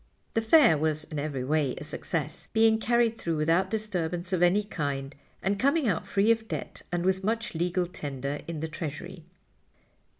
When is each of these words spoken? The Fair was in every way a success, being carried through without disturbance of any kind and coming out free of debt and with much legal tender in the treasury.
The 0.33 0.41
Fair 0.41 0.79
was 0.79 1.03
in 1.03 1.19
every 1.19 1.43
way 1.43 1.75
a 1.77 1.83
success, 1.83 2.47
being 2.53 2.79
carried 2.79 3.19
through 3.19 3.37
without 3.37 3.69
disturbance 3.69 4.33
of 4.33 4.41
any 4.41 4.63
kind 4.63 5.13
and 5.43 5.59
coming 5.59 5.87
out 5.87 6.07
free 6.07 6.31
of 6.31 6.47
debt 6.47 6.81
and 6.91 7.05
with 7.05 7.23
much 7.23 7.53
legal 7.53 7.85
tender 7.85 8.39
in 8.47 8.61
the 8.61 8.67
treasury. 8.67 9.25